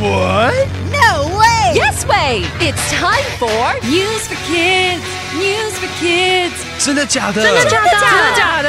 [0.00, 0.68] What?
[0.92, 1.72] No way!
[1.74, 2.44] Yes way!
[2.60, 5.02] It's time for News for Kids.
[5.34, 6.52] News for Kids.
[6.78, 7.42] 真的假的？
[7.42, 7.90] 真的假的？
[7.90, 8.68] 真的假的？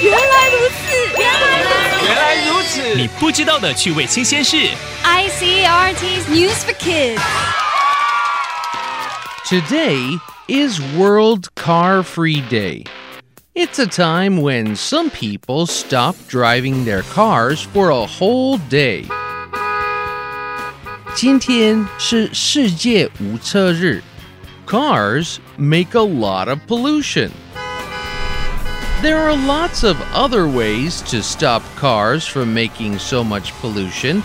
[0.00, 0.82] 原来如此，
[1.18, 2.06] 原来如此。
[2.06, 2.94] 原来如此。
[2.96, 4.56] 你不知道的趣味新鲜事。
[5.04, 7.20] ICRT's News for Kids.
[9.48, 10.18] Today
[10.48, 12.84] is World Car Free Day.
[13.54, 19.04] It's a time when some people stop driving their cars for a whole day.
[21.16, 24.02] 今天是世界无车日.
[24.66, 27.30] Cars make a lot of pollution.
[29.02, 34.22] There are lots of other ways to stop cars from making so much pollution,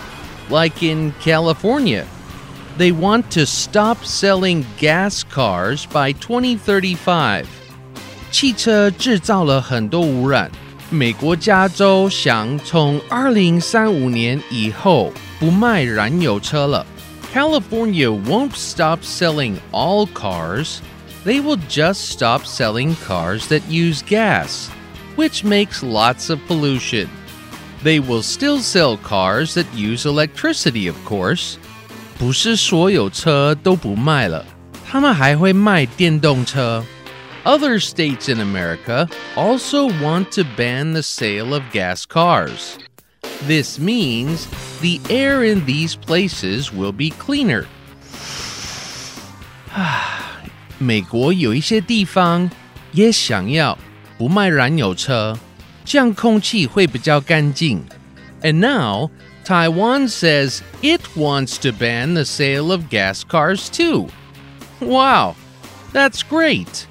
[0.48, 2.06] like in California.
[2.78, 7.46] They want to stop selling gas cars by 2035.
[8.30, 10.50] 汽车制造了很多污染。
[10.90, 16.86] 美国加州想从2035年以后 不卖燃油车了。
[17.32, 20.78] California won't stop selling all cars.
[21.24, 24.68] They will just stop selling cars that use gas,
[25.16, 27.08] which makes lots of pollution.
[27.84, 31.56] They will still sell cars that use electricity, of course.
[32.18, 34.44] 不是所有车都不卖了，
[34.90, 36.84] 他们还会卖电动车。
[37.44, 42.78] Other states in America also want to ban the sale of gas cars.
[43.46, 44.46] This means
[44.80, 47.66] the air in these places will be cleaner.
[50.78, 52.50] 美国有一些地方
[52.92, 53.78] 也想要
[54.16, 55.38] 不卖燃油车，
[55.84, 57.84] 这样空气会比较干净。
[58.42, 59.10] And now
[59.44, 64.08] Taiwan says it wants to ban the sale of gas cars too.
[64.80, 65.34] Wow,
[65.92, 66.86] that's great.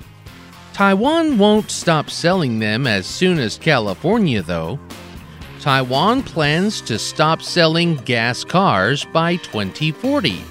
[0.73, 4.79] Taiwan won't stop selling them as soon as California, though.
[5.61, 10.41] Taiwan plans to stop selling gas cars by 2040.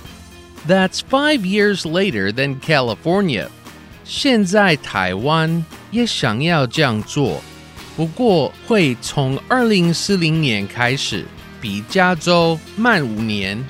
[0.67, 3.49] That's five years later than California.
[4.05, 7.41] 现在台湾也想要这样做，
[7.97, 11.27] 不过会从2040年开始。
[11.61, 13.65] 比加州慢五年。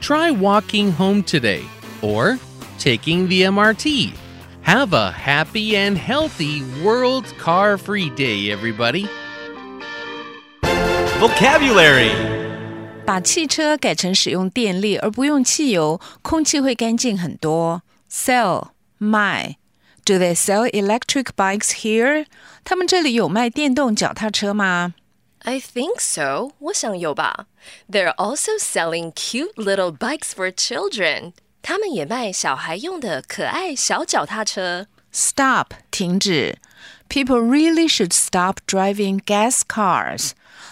[0.00, 1.60] Try walking home today
[2.00, 2.38] or
[2.80, 4.12] taking the MRT.
[4.64, 9.06] Have a happy and healthy World Car Free Day, everybody.
[11.20, 12.12] Vocabulary.
[13.04, 17.82] 把汽车改成使用电力而不用汽油，空气会干净很多。
[18.10, 18.68] Sell
[18.98, 19.56] 卖，
[20.04, 22.26] Do they sell electric bikes here？
[22.64, 24.94] 他们这里有卖电动脚踏车吗？
[25.40, 26.52] I think so.
[26.58, 27.46] 我想有吧。
[27.90, 31.32] They're also selling cute little bikes for children.
[31.62, 34.86] 他们也卖小孩用的可爱小脚踏车。
[35.16, 36.58] Stop 停止。
[37.08, 40.30] People really should stop driving gas cars.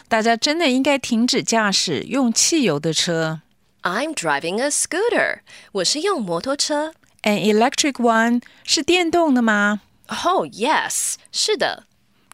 [0.08, 3.42] 大家真的应该停止驾驶用汽油的车。
[3.82, 5.40] I'm driving a scooter.
[5.72, 6.94] 我是用摩托车。
[7.22, 11.84] An electric one 是电动的吗 Oh yes，是的。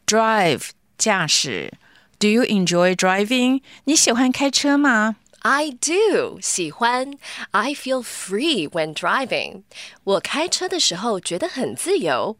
[0.07, 1.73] ？Drive 驾驶。
[2.19, 3.61] Do you enjoy driving？
[3.84, 7.12] 你喜欢开车吗 I do 喜欢。
[7.53, 9.62] I feel free when driving.
[10.05, 12.37] 我开车的时候觉得很自由。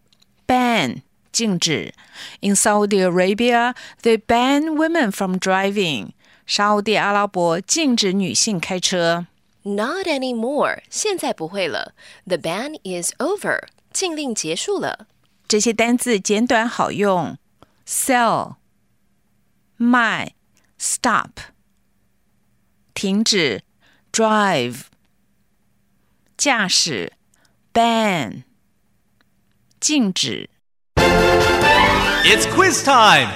[0.47, 1.95] ban 禁止。
[2.41, 6.11] In Saudi Arabia, they ban women from driving.
[6.47, 9.27] 沙地阿拉伯禁止女性开车。
[9.63, 10.83] Not anymore.
[10.91, 11.95] 现在不会了。
[12.25, 13.65] The ban is over.
[13.93, 15.07] 禁令结束了。
[15.49, 17.37] 这些单字简短好用。
[17.87, 18.57] Sell
[19.77, 20.35] 卖，
[20.79, 21.31] stop
[23.01, 23.63] 停止，
[24.13, 24.85] drive
[26.37, 27.13] 驾驶，
[27.73, 28.45] ban
[29.81, 30.49] 禁止。
[30.97, 33.29] It's quiz time.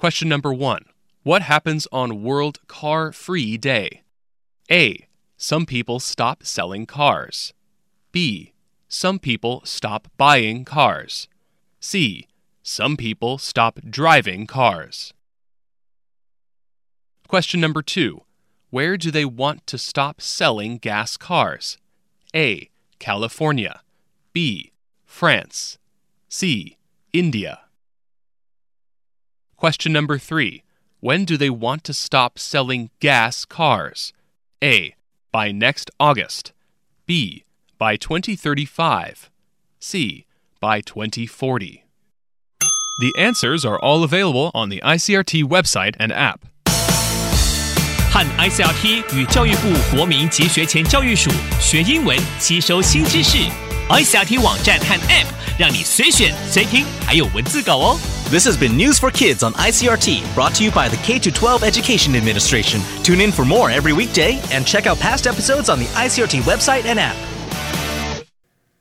[0.00, 0.84] Question number one
[1.22, 4.02] What happens on World Car Free Day?
[4.70, 5.06] A.
[5.36, 7.52] Some people stop selling cars.
[8.12, 8.52] B.
[8.88, 11.28] Some people stop buying cars.
[11.80, 12.26] C.
[12.62, 15.12] Some people stop driving cars.
[17.28, 18.22] Question number two
[18.71, 21.77] Where do they want to stop selling gas cars?
[22.33, 22.69] A.
[22.99, 23.81] California.
[24.31, 24.71] B.
[25.05, 25.77] France.
[26.29, 26.77] C.
[27.11, 27.59] India.
[29.57, 30.63] Question number three
[31.01, 34.13] When do they want to stop selling gas cars?
[34.63, 34.95] A.
[35.33, 36.53] By next August.
[37.05, 37.43] B.
[37.77, 39.29] By 2035.
[39.81, 40.25] C.
[40.61, 41.83] By 2040.
[43.01, 46.45] The answers are all available on the ICRT website and app.
[48.10, 51.30] 和 ICRT 与教育部国民及学前教育署
[51.60, 53.38] 学英文，吸收新知识。
[53.88, 55.26] ICRT 网站和 App
[55.58, 57.98] 让你随选随听，还有文字稿哦。
[58.30, 61.62] This has been News for Kids on ICRT, brought to you by the K 12
[61.62, 62.80] Education Administration.
[63.04, 66.84] Tune in for more every weekday and check out past episodes on the ICRT website
[66.86, 67.14] and app.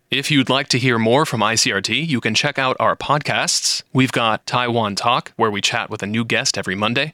[0.10, 3.84] If you'd like to hear more from ICRT, you can check out our podcasts.
[3.94, 7.14] We've got Taiwan Talk, where we chat with a new guest every Monday,